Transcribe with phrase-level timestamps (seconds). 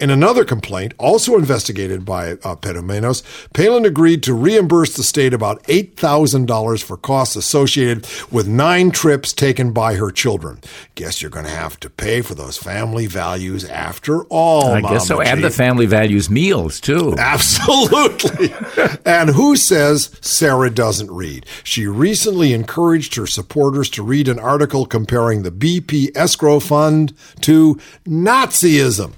[0.00, 5.62] In another complaint, also investigated by uh, Petumenos, Palin agreed to reimburse the state about
[5.64, 10.62] $8,000 for costs associated with nine trips taken by her children.
[10.94, 14.72] Guess you're going to have to pay for those family values after all.
[14.72, 15.18] I guess so.
[15.18, 17.14] Mama And the family values meals, too.
[17.18, 18.54] Absolutely.
[19.04, 21.44] and who says Sarah doesn't read?
[21.62, 27.12] She recently encouraged her supporters to read an article comparing the BP escrow fund
[27.42, 29.12] to Nazism.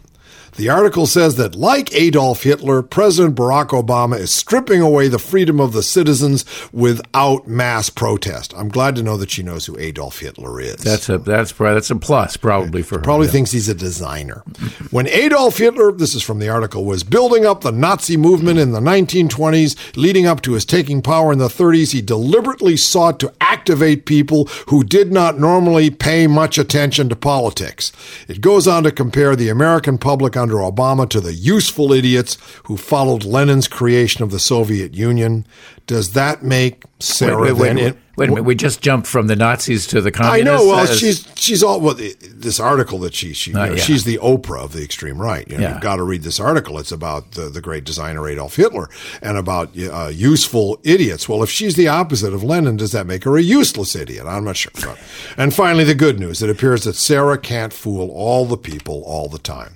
[0.57, 5.59] The article says that, like Adolf Hitler, President Barack Obama is stripping away the freedom
[5.61, 8.53] of the citizens without mass protest.
[8.55, 10.77] I'm glad to know that she knows who Adolf Hitler is.
[10.77, 13.03] That's a that's that's a plus probably for her.
[13.03, 13.33] Probably Yeah.
[13.33, 14.43] thinks he's a designer.
[14.91, 18.73] When Adolf Hitler, this is from the article, was building up the Nazi movement in
[18.73, 23.33] the 1920s, leading up to his taking power in the 30s, he deliberately sought to
[23.41, 27.91] activate people who did not normally pay much attention to politics.
[28.29, 32.77] It goes on to compare the American public under Obama to the useful idiots who
[32.77, 35.47] followed Lenin's creation of the Soviet Union.
[35.87, 38.45] Does that make Sarah Wait, wait, wait, wait a minute.
[38.45, 40.49] We just jumped from the Nazis to the communists.
[40.49, 40.67] I know.
[40.67, 41.95] Well, is- she's she's all well.
[42.21, 43.77] This article that she she you know, yeah.
[43.77, 45.49] she's the Oprah of the extreme right.
[45.49, 45.73] You know, Yeah.
[45.75, 46.79] You've got to read this article.
[46.79, 48.89] It's about the, the great designer Adolf Hitler
[49.21, 51.29] and about uh, useful idiots.
[51.29, 54.27] Well, if she's the opposite of Lenin, does that make her a useless idiot?
[54.27, 54.97] I'm not sure.
[55.37, 59.29] And finally, the good news: it appears that Sarah can't fool all the people all
[59.29, 59.75] the time.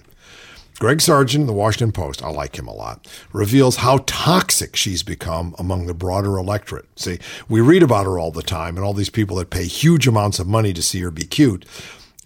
[0.78, 5.02] Greg Sargent in the Washington Post, I like him a lot, reveals how toxic she's
[5.02, 6.86] become among the broader electorate.
[6.96, 10.06] See, we read about her all the time and all these people that pay huge
[10.06, 11.64] amounts of money to see her be cute.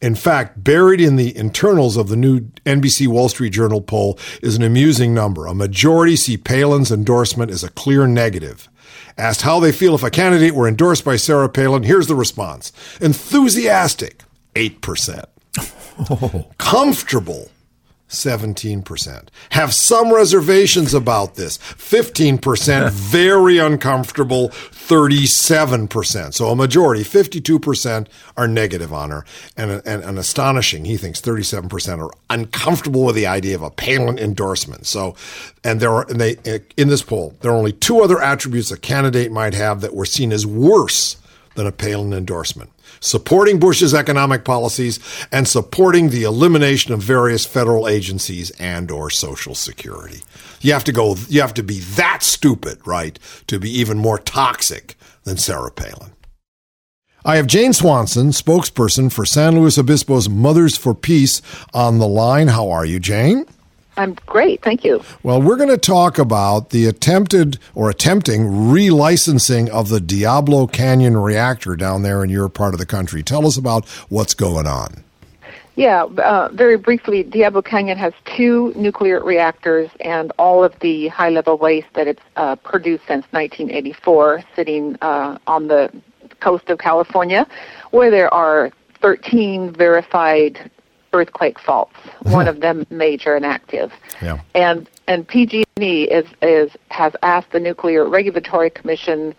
[0.03, 4.57] In fact, buried in the internals of the new NBC Wall Street Journal poll is
[4.57, 5.47] an amusing number.
[5.47, 8.69] A majority see Palin's endorsement as a clear negative.
[9.17, 12.73] Asked how they feel if a candidate were endorsed by Sarah Palin, here's the response
[13.01, 14.23] enthusiastic,
[14.55, 15.27] 8%.
[16.59, 17.51] Comfortable,
[18.11, 19.29] 17%.
[19.51, 21.59] Have some reservations about this.
[21.59, 26.35] 15% very uncomfortable, 37%.
[26.35, 29.25] So a majority, 52% are negative on her.
[29.57, 34.19] And, and, and astonishing, he thinks 37% are uncomfortable with the idea of a Palin
[34.19, 34.87] endorsement.
[34.87, 35.15] So,
[35.63, 36.37] and there are, and they,
[36.77, 40.05] in this poll, there are only two other attributes a candidate might have that were
[40.05, 41.17] seen as worse
[41.55, 42.71] than a Palin endorsement.
[42.99, 44.99] Supporting Bush's economic policies
[45.31, 50.23] and supporting the elimination of various federal agencies and or social security.
[50.61, 54.19] You have to go you have to be that stupid, right, to be even more
[54.19, 56.13] toxic than Sarah Palin.
[57.25, 61.43] I have Jane Swanson, spokesperson for San Luis Obispo's Mothers for Peace
[61.75, 62.49] on the line.
[62.49, 63.45] How are you, Jane?
[64.01, 65.05] I'm great, thank you.
[65.23, 71.19] Well, we're going to talk about the attempted or attempting relicensing of the Diablo Canyon
[71.19, 73.23] reactor down there in your part of the country.
[73.23, 75.05] Tell us about what's going on.
[75.77, 81.29] Yeah, uh, very briefly, Diablo Canyon has two nuclear reactors and all of the high
[81.29, 85.93] level waste that it's uh, produced since 1984 sitting uh, on the
[86.41, 87.47] coast of California,
[87.91, 88.71] where there are
[89.03, 90.71] 13 verified
[91.13, 93.93] earthquake faults, one of them major and active.
[94.23, 94.41] Yeah.
[94.55, 99.35] And and PG&E is is has asked the Nuclear Regulatory Commission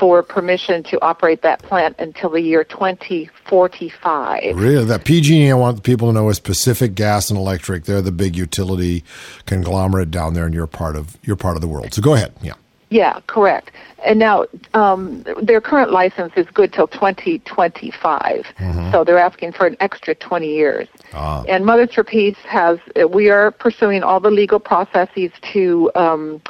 [0.00, 4.56] for permission to operate that plant until the year 2045.
[4.56, 7.84] Really, that PG&E, I want the people to know is Pacific Gas and Electric.
[7.84, 9.04] They're the big utility
[9.44, 11.92] conglomerate down there in your part of your part of the world.
[11.92, 12.32] So go ahead.
[12.40, 12.54] Yeah.
[12.90, 13.70] Yeah, correct.
[14.04, 18.46] And now um, their current license is good till 2025,
[18.90, 20.88] so they're asking for an extra 20 years.
[21.12, 21.44] Ah.
[21.48, 26.42] And Mother Peace has we are pursuing all the legal processes to um,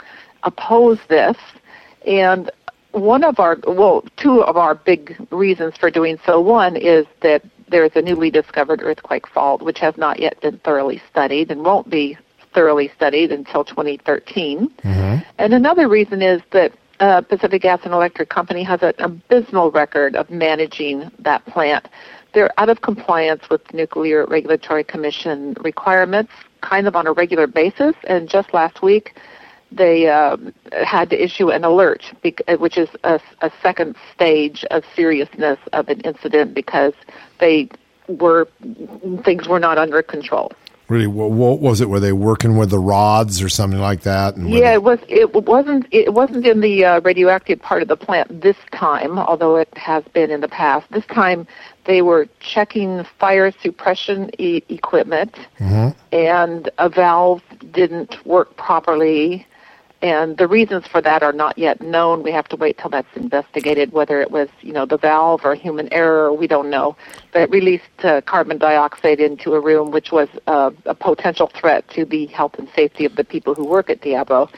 [0.44, 1.36] oppose this,
[2.06, 2.50] and
[2.92, 6.40] one of our well, two of our big reasons for doing so.
[6.40, 11.00] One is that there's a newly discovered earthquake fault which has not yet been thoroughly
[11.10, 12.16] studied and won't be
[12.54, 14.70] thoroughly studied until 2013.
[15.38, 20.14] And another reason is that uh, Pacific Gas and Electric Company has an abysmal record
[20.16, 21.88] of managing that plant.
[22.34, 27.94] They're out of compliance with Nuclear Regulatory Commission requirements kind of on a regular basis.
[28.04, 29.14] And just last week,
[29.72, 30.52] they um,
[30.84, 35.88] had to issue an alert, uh, which is a, a second stage of seriousness of
[35.88, 36.92] an incident because
[37.38, 37.68] they
[38.08, 38.48] were
[39.24, 40.52] things were not under control.
[40.90, 41.88] Really, what, what was it?
[41.88, 44.34] Were they working with the rods or something like that?
[44.34, 44.98] And Yeah, they- it was.
[45.08, 45.86] It wasn't.
[45.92, 50.02] It wasn't in the uh, radioactive part of the plant this time, although it has
[50.12, 50.90] been in the past.
[50.90, 51.46] This time,
[51.84, 55.36] they were checking fire suppression e- equipment,
[56.12, 59.46] and a valve didn't work properly,
[60.02, 62.22] and the reasons for that are not yet known.
[62.22, 65.54] We have to wait till that's investigated, whether it was, you know, the valve or
[65.54, 66.96] human error, we don't know.
[67.32, 71.88] But it released uh, carbon dioxide into a room, which was uh, a potential threat
[71.90, 74.48] to the health and safety of the people who work at Diablo.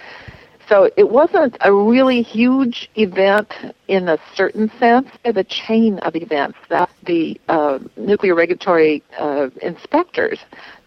[0.69, 3.53] So it wasn't a really huge event
[3.88, 5.09] in a certain sense.
[5.25, 10.38] It's a chain of events that the uh, nuclear regulatory uh, inspectors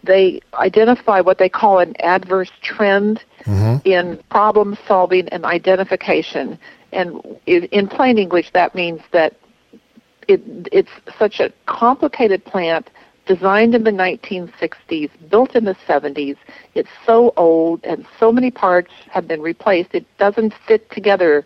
[0.06, 3.86] they identify what they call an adverse trend mm-hmm.
[3.86, 6.58] in problem solving and identification.
[6.92, 9.34] And in plain English, that means that
[10.28, 10.40] it,
[10.72, 12.90] it's such a complicated plant
[13.26, 16.36] designed in the 1960s, built in the 70s.
[16.74, 21.44] It's so old and so many parts have been replaced, it doesn't fit together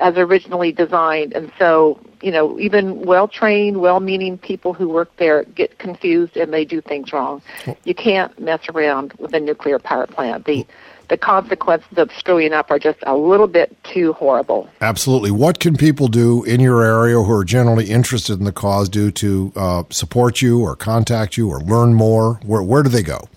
[0.00, 1.34] as originally designed.
[1.34, 6.36] And so, you know, even well trained, well meaning people who work there get confused
[6.36, 7.42] and they do things wrong.
[7.84, 10.46] You can't mess around with a nuclear power plant.
[10.46, 10.66] The
[11.10, 14.70] the consequences of screwing up are just a little bit too horrible.
[14.80, 15.32] Absolutely.
[15.32, 19.10] What can people do in your area who are generally interested in the cause do
[19.10, 22.34] to uh, support you or contact you or learn more?
[22.44, 23.28] Where, where do they go?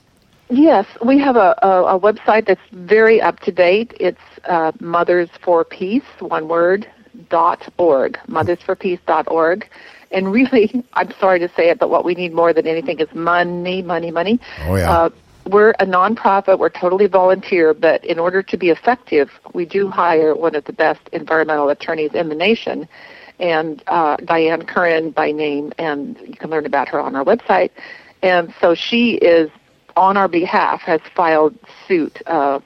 [0.49, 3.93] Yes, we have a, a, a website that's very up to date.
[3.99, 6.87] It's uh, Mothers for Peace, one word,
[7.29, 9.67] dot org, mothersforpeace.org.
[10.11, 13.11] And really, I'm sorry to say it, but what we need more than anything is
[13.15, 14.39] money, money, money.
[14.67, 14.91] Oh, yeah.
[14.91, 15.09] Uh,
[15.45, 16.59] we're a nonprofit.
[16.59, 20.73] We're totally volunteer, but in order to be effective, we do hire one of the
[20.73, 22.87] best environmental attorneys in the nation,
[23.39, 27.71] and uh, Diane Curran by name, and you can learn about her on our website.
[28.21, 29.49] And so she is
[29.95, 31.57] on our behalf has filed
[31.87, 32.21] suit.
[32.25, 32.59] Uh,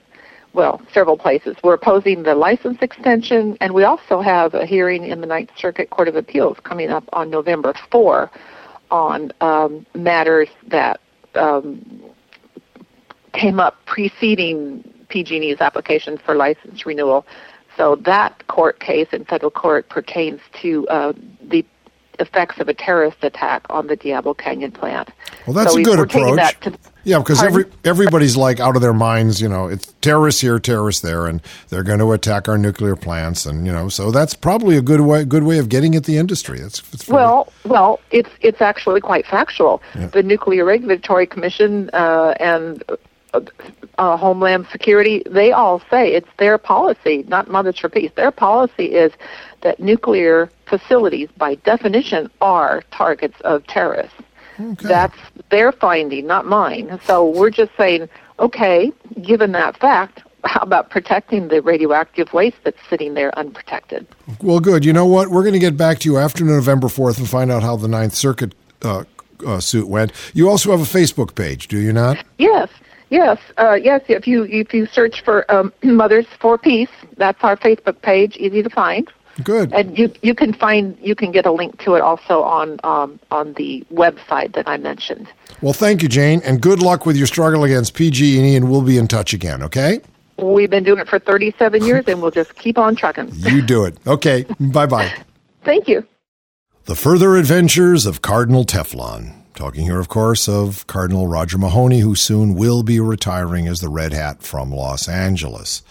[0.53, 1.55] well, several places.
[1.63, 5.89] We're opposing the license extension, and we also have a hearing in the Ninth Circuit
[5.91, 8.31] Court of Appeals coming up on November 4
[8.89, 10.99] on um, matters that
[11.35, 12.01] um,
[13.33, 17.25] came up preceding PG&E's application for license renewal.
[17.75, 21.63] So that court case in federal court pertains to uh, the
[22.19, 25.09] effects of a terrorist attack on the Diablo Canyon plant.
[25.45, 26.59] Well, that's so a good approach.
[26.61, 29.39] To, yeah, because every everybody's like out of their minds.
[29.39, 33.45] You know, it's terrorists here, terrorists there, and they're going to attack our nuclear plants,
[33.45, 36.17] and you know, so that's probably a good way good way of getting at the
[36.17, 36.59] industry.
[36.59, 39.81] That's, that's well, well, it's it's actually quite factual.
[39.95, 40.07] Yeah.
[40.07, 42.83] The Nuclear Regulatory Commission uh, and
[43.33, 48.11] uh, Homeland Security, they all say it's their policy, not Mothers for Peace.
[48.15, 49.11] Their policy is
[49.61, 54.15] that nuclear facilities, by definition, are targets of terrorists.
[54.59, 54.87] Okay.
[54.87, 55.17] That's
[55.49, 56.99] their finding, not mine.
[57.05, 58.09] So we're just saying,
[58.39, 58.91] okay,
[59.21, 64.07] given that fact, how about protecting the radioactive waste that's sitting there unprotected?
[64.41, 64.85] Well, good.
[64.85, 65.29] You know what?
[65.29, 67.87] We're going to get back to you after November 4th and find out how the
[67.87, 69.03] Ninth Circuit uh,
[69.45, 70.11] uh, suit went.
[70.33, 72.23] You also have a Facebook page, do you not?
[72.37, 72.69] Yes.
[73.09, 74.01] Yes, uh, yes.
[74.07, 78.35] If you if you search for um, Mothers for Peace, that's our Facebook page.
[78.37, 79.09] Easy to find.
[79.43, 79.71] Good.
[79.71, 83.19] And you you can find you can get a link to it also on um,
[83.31, 85.27] on the website that I mentioned.
[85.61, 88.97] Well, thank you, Jane, and good luck with your struggle against PG&E, and we'll be
[88.97, 89.63] in touch again.
[89.63, 90.01] Okay.
[90.37, 93.31] We've been doing it for 37 years, and we'll just keep on trucking.
[93.33, 93.97] you do it.
[94.05, 94.45] Okay.
[94.59, 95.11] bye bye.
[95.63, 96.05] Thank you.
[96.85, 99.33] The further adventures of Cardinal Teflon.
[99.57, 103.89] Talking here, of course, of Cardinal Roger Mahony, who soon will be retiring as the
[103.89, 105.81] Red Hat from Los Angeles.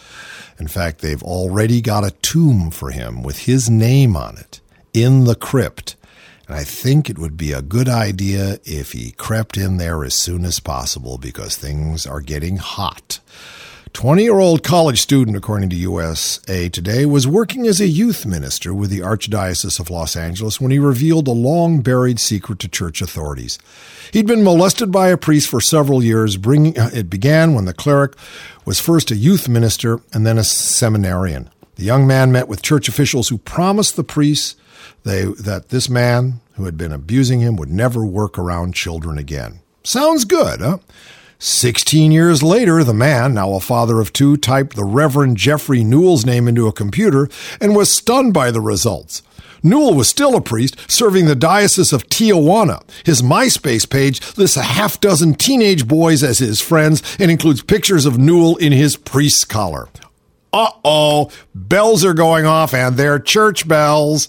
[0.56, 4.60] In fact, they've already got a tomb for him with his name on it
[4.94, 5.96] in the crypt.
[6.46, 10.14] And I think it would be a good idea if he crept in there as
[10.14, 13.18] soon as possible because things are getting hot.
[13.92, 18.74] 20 year old college student, according to USA Today, was working as a youth minister
[18.74, 23.00] with the Archdiocese of Los Angeles when he revealed a long buried secret to church
[23.00, 23.58] authorities.
[24.12, 26.36] He'd been molested by a priest for several years.
[26.36, 28.14] Bringing, uh, it began when the cleric
[28.64, 31.48] was first a youth minister and then a seminarian.
[31.76, 34.58] The young man met with church officials who promised the priest
[35.04, 39.60] they, that this man who had been abusing him would never work around children again.
[39.84, 40.78] Sounds good, huh?
[41.38, 46.24] Sixteen years later, the man, now a father of two, typed the Reverend Jeffrey Newell's
[46.24, 47.28] name into a computer
[47.60, 49.22] and was stunned by the results.
[49.62, 52.82] Newell was still a priest serving the Diocese of Tijuana.
[53.04, 58.06] His MySpace page lists a half dozen teenage boys as his friends and includes pictures
[58.06, 59.88] of Newell in his priest's collar.
[60.52, 64.28] Uh oh, bells are going off, and they're church bells.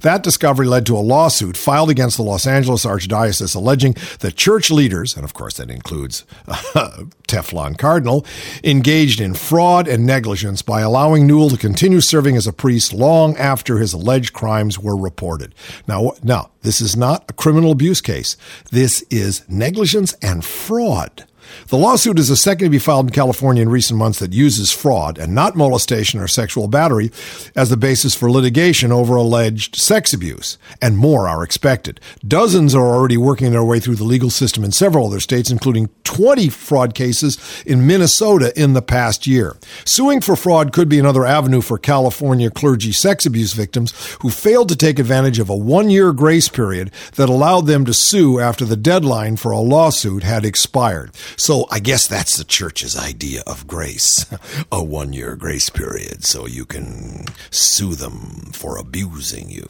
[0.00, 4.70] That discovery led to a lawsuit filed against the Los Angeles Archdiocese alleging that church
[4.70, 8.24] leaders, and of course that includes uh, Teflon Cardinal,
[8.64, 13.36] engaged in fraud and negligence by allowing Newell to continue serving as a priest long
[13.36, 15.54] after his alleged crimes were reported.
[15.86, 18.36] Now, now, this is not a criminal abuse case.
[18.70, 21.26] This is negligence and fraud.
[21.68, 24.72] The lawsuit is the second to be filed in California in recent months that uses
[24.72, 27.10] fraud and not molestation or sexual battery
[27.56, 30.58] as the basis for litigation over alleged sex abuse.
[30.80, 32.00] And more are expected.
[32.26, 35.88] Dozens are already working their way through the legal system in several other states, including
[36.04, 39.56] 20 fraud cases in Minnesota in the past year.
[39.84, 44.68] Suing for fraud could be another avenue for California clergy sex abuse victims who failed
[44.68, 48.64] to take advantage of a one year grace period that allowed them to sue after
[48.64, 51.10] the deadline for a lawsuit had expired.
[51.40, 54.26] So I guess that's the church's idea of grace
[54.70, 59.66] a one year grace period so you can sue them for abusing you.